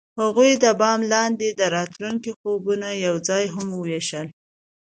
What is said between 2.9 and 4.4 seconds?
یوځای هم وویشل.